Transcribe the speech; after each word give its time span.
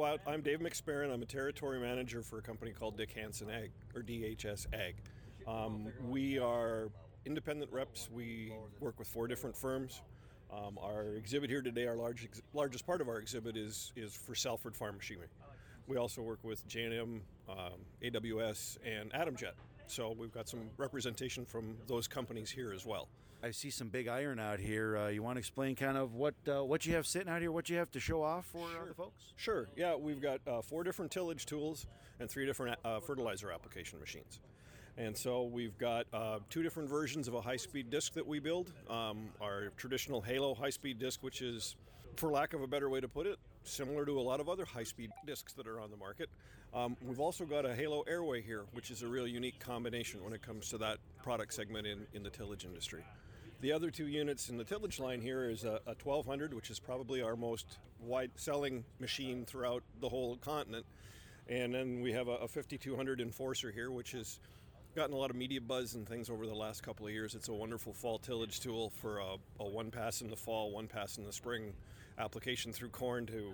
Well, 0.00 0.16
I'm 0.26 0.40
Dave 0.40 0.60
McSparron. 0.60 1.12
I'm 1.12 1.20
a 1.20 1.26
territory 1.26 1.78
manager 1.78 2.22
for 2.22 2.38
a 2.38 2.40
company 2.40 2.70
called 2.70 2.96
Dick 2.96 3.12
Hansen 3.12 3.50
Ag, 3.50 3.70
or 3.94 4.00
DHS 4.00 4.66
Ag. 4.72 4.94
Um, 5.46 5.92
we 6.08 6.38
are 6.38 6.88
independent 7.26 7.70
reps. 7.70 8.08
We 8.10 8.54
work 8.80 8.98
with 8.98 9.08
four 9.08 9.28
different 9.28 9.54
firms. 9.54 10.00
Um, 10.50 10.78
our 10.82 11.16
exhibit 11.16 11.50
here 11.50 11.60
today, 11.60 11.86
our 11.86 11.96
large, 11.96 12.24
ex- 12.24 12.40
largest 12.54 12.86
part 12.86 13.02
of 13.02 13.10
our 13.10 13.18
exhibit 13.18 13.58
is 13.58 13.92
is 13.94 14.14
for 14.14 14.34
Salford 14.34 14.74
Farm 14.74 14.96
Machinery. 14.96 15.28
We 15.86 15.98
also 15.98 16.22
work 16.22 16.38
with 16.42 16.66
J&M, 16.66 17.20
um, 17.50 17.56
AWS, 18.02 18.78
and 18.82 19.12
AtomJet. 19.12 19.52
So 19.90 20.14
we've 20.16 20.32
got 20.32 20.48
some 20.48 20.60
representation 20.76 21.44
from 21.44 21.76
those 21.88 22.06
companies 22.06 22.48
here 22.48 22.72
as 22.72 22.86
well. 22.86 23.08
I 23.42 23.50
see 23.50 23.70
some 23.70 23.88
big 23.88 24.06
iron 24.06 24.38
out 24.38 24.60
here. 24.60 24.96
Uh, 24.96 25.08
you 25.08 25.22
want 25.22 25.34
to 25.34 25.40
explain 25.40 25.74
kind 25.74 25.96
of 25.96 26.14
what 26.14 26.34
uh, 26.46 26.62
what 26.62 26.86
you 26.86 26.94
have 26.94 27.06
sitting 27.06 27.28
out 27.28 27.40
here, 27.40 27.50
what 27.50 27.68
you 27.68 27.76
have 27.76 27.90
to 27.92 28.00
show 28.00 28.22
off 28.22 28.46
for 28.46 28.66
uh, 28.66 28.86
the 28.86 28.94
folks? 28.94 29.32
Sure. 29.36 29.66
Yeah, 29.76 29.96
we've 29.96 30.20
got 30.20 30.40
uh, 30.46 30.62
four 30.62 30.84
different 30.84 31.10
tillage 31.10 31.44
tools 31.44 31.86
and 32.20 32.30
three 32.30 32.46
different 32.46 32.78
uh, 32.84 33.00
fertilizer 33.00 33.50
application 33.50 33.98
machines. 33.98 34.38
And 34.96 35.16
so 35.16 35.44
we've 35.44 35.76
got 35.78 36.06
uh, 36.12 36.38
two 36.50 36.62
different 36.62 36.88
versions 36.88 37.26
of 37.26 37.34
a 37.34 37.40
high-speed 37.40 37.90
disc 37.90 38.12
that 38.14 38.26
we 38.26 38.38
build. 38.38 38.72
Um, 38.88 39.30
our 39.40 39.70
traditional 39.76 40.20
Halo 40.20 40.54
high-speed 40.54 40.98
disc, 40.98 41.22
which 41.22 41.40
is, 41.40 41.76
for 42.16 42.30
lack 42.30 42.52
of 42.54 42.62
a 42.62 42.66
better 42.66 42.88
way 42.88 43.00
to 43.00 43.08
put 43.08 43.26
it, 43.26 43.38
similar 43.64 44.04
to 44.04 44.18
a 44.18 44.22
lot 44.22 44.40
of 44.40 44.48
other 44.48 44.64
high-speed 44.64 45.10
discs 45.26 45.52
that 45.54 45.66
are 45.66 45.80
on 45.80 45.90
the 45.90 45.96
market. 45.96 46.28
Um, 46.72 46.96
we've 47.02 47.20
also 47.20 47.44
got 47.44 47.66
a 47.66 47.74
Halo 47.74 48.02
Airway 48.02 48.42
here, 48.42 48.64
which 48.72 48.90
is 48.90 49.02
a 49.02 49.08
real 49.08 49.26
unique 49.26 49.58
combination 49.58 50.22
when 50.22 50.32
it 50.32 50.42
comes 50.42 50.68
to 50.70 50.78
that 50.78 50.98
product 51.22 51.52
segment 51.52 51.86
in, 51.86 52.06
in 52.14 52.22
the 52.22 52.30
tillage 52.30 52.64
industry. 52.64 53.02
The 53.60 53.72
other 53.72 53.90
two 53.90 54.06
units 54.06 54.48
in 54.48 54.56
the 54.56 54.64
tillage 54.64 55.00
line 55.00 55.20
here 55.20 55.50
is 55.50 55.64
a, 55.64 55.80
a 55.86 55.94
1200, 56.02 56.54
which 56.54 56.70
is 56.70 56.78
probably 56.78 57.22
our 57.22 57.36
most 57.36 57.78
wide 58.00 58.30
selling 58.36 58.84
machine 59.00 59.44
throughout 59.44 59.82
the 60.00 60.08
whole 60.08 60.36
continent. 60.36 60.86
And 61.48 61.74
then 61.74 62.00
we 62.00 62.12
have 62.12 62.28
a, 62.28 62.36
a 62.36 62.48
5200 62.48 63.20
Enforcer 63.20 63.70
here, 63.70 63.90
which 63.90 64.12
has 64.12 64.38
gotten 64.94 65.14
a 65.14 65.18
lot 65.18 65.30
of 65.30 65.36
media 65.36 65.60
buzz 65.60 65.94
and 65.94 66.08
things 66.08 66.28
over 66.28 66.46
the 66.46 66.54
last 66.54 66.82
couple 66.82 67.06
of 67.06 67.12
years. 67.12 67.34
It's 67.34 67.48
a 67.48 67.52
wonderful 67.52 67.92
fall 67.92 68.18
tillage 68.18 68.60
tool 68.60 68.90
for 68.90 69.18
a, 69.18 69.36
a 69.60 69.68
one 69.68 69.90
pass 69.90 70.20
in 70.20 70.30
the 70.30 70.36
fall, 70.36 70.70
one 70.70 70.88
pass 70.88 71.18
in 71.18 71.24
the 71.24 71.32
spring 71.32 71.72
application 72.18 72.72
through 72.72 72.88
corn 72.88 73.26
to 73.26 73.52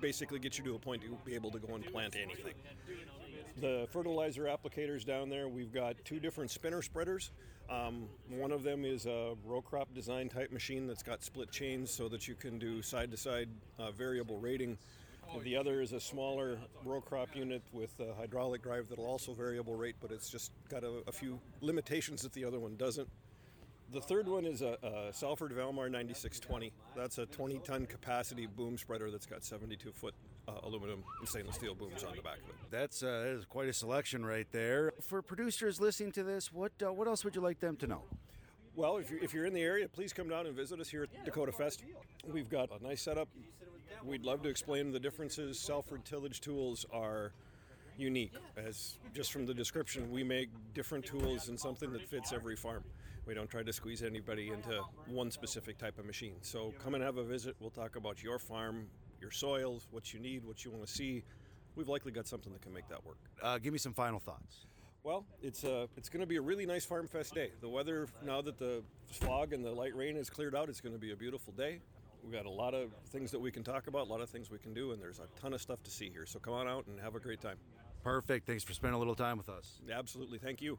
basically 0.00 0.38
get 0.38 0.56
you 0.56 0.64
to 0.64 0.74
a 0.76 0.78
point 0.78 1.02
to 1.02 1.08
be 1.24 1.34
able 1.34 1.50
to 1.50 1.58
go 1.58 1.74
and 1.74 1.84
plant 1.86 2.16
anything. 2.16 2.54
The 3.60 3.88
fertilizer 3.90 4.44
applicators 4.44 5.04
down 5.04 5.30
there, 5.30 5.48
we've 5.48 5.72
got 5.72 5.96
two 6.04 6.20
different 6.20 6.50
spinner 6.50 6.82
spreaders. 6.82 7.30
Um, 7.68 8.04
one 8.28 8.52
of 8.52 8.62
them 8.62 8.84
is 8.84 9.06
a 9.06 9.34
row 9.44 9.60
crop 9.60 9.92
design 9.94 10.28
type 10.28 10.52
machine 10.52 10.86
that's 10.86 11.02
got 11.02 11.24
split 11.24 11.50
chains 11.50 11.90
so 11.90 12.08
that 12.08 12.28
you 12.28 12.34
can 12.34 12.58
do 12.58 12.82
side 12.82 13.10
to 13.10 13.16
side 13.16 13.48
variable 13.96 14.38
rating. 14.38 14.78
The 15.42 15.56
other 15.56 15.80
is 15.80 15.92
a 15.92 16.00
smaller 16.00 16.58
row 16.84 17.00
crop 17.00 17.34
unit 17.34 17.62
with 17.72 17.98
a 18.00 18.14
hydraulic 18.14 18.62
drive 18.62 18.88
that'll 18.88 19.06
also 19.06 19.32
variable 19.32 19.76
rate, 19.76 19.96
but 20.00 20.10
it's 20.10 20.28
just 20.28 20.50
got 20.68 20.82
a, 20.82 21.02
a 21.06 21.12
few 21.12 21.38
limitations 21.60 22.22
that 22.22 22.32
the 22.32 22.44
other 22.44 22.58
one 22.58 22.76
doesn't. 22.76 23.08
The 23.92 24.00
third 24.00 24.28
one 24.28 24.44
is 24.44 24.62
a, 24.62 24.76
a 24.82 25.12
Salford 25.12 25.52
Valmar 25.52 25.88
9620. 25.88 26.72
That's 26.96 27.18
a 27.18 27.26
20 27.26 27.60
ton 27.60 27.86
capacity 27.86 28.46
boom 28.46 28.76
spreader 28.76 29.10
that's 29.10 29.26
got 29.26 29.44
72 29.44 29.92
foot 29.92 30.14
uh, 30.48 30.52
aluminum 30.64 31.04
and 31.20 31.28
stainless 31.28 31.56
steel 31.56 31.74
booms 31.74 32.02
on 32.02 32.16
the 32.16 32.22
back 32.22 32.38
of 32.38 32.48
it. 32.48 32.56
That's 32.70 33.02
uh, 33.02 33.06
that 33.06 33.28
is 33.38 33.44
quite 33.44 33.68
a 33.68 33.72
selection 33.72 34.24
right 34.24 34.46
there. 34.50 34.92
For 35.00 35.22
producers 35.22 35.80
listening 35.80 36.12
to 36.12 36.24
this, 36.24 36.52
what 36.52 36.72
uh, 36.84 36.92
what 36.92 37.06
else 37.06 37.24
would 37.24 37.36
you 37.36 37.40
like 37.40 37.60
them 37.60 37.76
to 37.76 37.86
know? 37.86 38.02
Well, 38.76 38.98
if 38.98 39.10
you're, 39.10 39.24
if 39.24 39.32
you're 39.32 39.46
in 39.46 39.54
the 39.54 39.62
area, 39.62 39.88
please 39.88 40.12
come 40.12 40.28
down 40.28 40.46
and 40.46 40.54
visit 40.54 40.78
us 40.80 40.88
here 40.90 41.04
at 41.04 41.24
Dakota 41.24 41.50
Fest. 41.50 41.82
We've 42.30 42.50
got 42.50 42.68
a 42.78 42.82
nice 42.84 43.00
setup. 43.00 43.28
We'd 44.04 44.22
love 44.22 44.42
to 44.42 44.50
explain 44.50 44.92
the 44.92 45.00
differences. 45.00 45.58
Salford 45.58 46.04
tillage 46.04 46.42
tools 46.42 46.84
are 46.92 47.32
unique. 47.96 48.34
As 48.58 48.98
just 49.14 49.32
from 49.32 49.46
the 49.46 49.54
description, 49.54 50.10
we 50.10 50.22
make 50.22 50.50
different 50.74 51.06
tools 51.06 51.48
and 51.48 51.58
something 51.58 51.90
that 51.94 52.06
fits 52.06 52.34
every 52.34 52.54
farm. 52.54 52.84
We 53.24 53.32
don't 53.32 53.48
try 53.48 53.62
to 53.62 53.72
squeeze 53.72 54.02
anybody 54.02 54.50
into 54.50 54.82
one 55.06 55.30
specific 55.30 55.78
type 55.78 55.98
of 55.98 56.04
machine. 56.04 56.34
So 56.42 56.74
come 56.84 56.94
and 56.94 57.02
have 57.02 57.16
a 57.16 57.24
visit. 57.24 57.56
We'll 57.58 57.70
talk 57.70 57.96
about 57.96 58.22
your 58.22 58.38
farm, 58.38 58.88
your 59.22 59.30
soils, 59.30 59.88
what 59.90 60.12
you 60.12 60.20
need, 60.20 60.44
what 60.44 60.66
you 60.66 60.70
want 60.70 60.86
to 60.86 60.92
see. 60.92 61.24
We've 61.76 61.88
likely 61.88 62.12
got 62.12 62.26
something 62.26 62.52
that 62.52 62.60
can 62.60 62.74
make 62.74 62.88
that 62.90 63.04
work. 63.06 63.18
Uh, 63.42 63.56
give 63.56 63.72
me 63.72 63.78
some 63.78 63.94
final 63.94 64.20
thoughts. 64.20 64.66
Well, 65.06 65.24
it's 65.40 65.62
uh, 65.62 65.86
it's 65.96 66.08
going 66.08 66.22
to 66.22 66.26
be 66.26 66.34
a 66.34 66.40
really 66.40 66.66
nice 66.66 66.84
Farm 66.84 67.06
Fest 67.06 67.32
day. 67.32 67.52
The 67.60 67.68
weather, 67.68 68.08
now 68.24 68.42
that 68.42 68.58
the 68.58 68.82
fog 69.08 69.52
and 69.52 69.64
the 69.64 69.70
light 69.70 69.94
rain 69.94 70.16
has 70.16 70.28
cleared 70.28 70.56
out, 70.56 70.68
it's 70.68 70.80
going 70.80 70.96
to 70.96 70.98
be 70.98 71.12
a 71.12 71.16
beautiful 71.16 71.52
day. 71.52 71.78
We've 72.24 72.32
got 72.32 72.44
a 72.44 72.50
lot 72.50 72.74
of 72.74 72.90
things 73.10 73.30
that 73.30 73.38
we 73.38 73.52
can 73.52 73.62
talk 73.62 73.86
about, 73.86 74.08
a 74.08 74.10
lot 74.10 74.20
of 74.20 74.28
things 74.28 74.50
we 74.50 74.58
can 74.58 74.74
do, 74.74 74.90
and 74.90 75.00
there's 75.00 75.20
a 75.20 75.40
ton 75.40 75.52
of 75.52 75.60
stuff 75.60 75.80
to 75.84 75.92
see 75.92 76.10
here. 76.10 76.26
So 76.26 76.40
come 76.40 76.54
on 76.54 76.66
out 76.66 76.88
and 76.88 76.98
have 76.98 77.14
a 77.14 77.20
great 77.20 77.40
time. 77.40 77.54
Perfect. 78.02 78.48
Thanks 78.48 78.64
for 78.64 78.74
spending 78.74 78.96
a 78.96 78.98
little 78.98 79.14
time 79.14 79.38
with 79.38 79.48
us. 79.48 79.80
Absolutely. 79.88 80.38
Thank 80.38 80.60
you. 80.60 80.76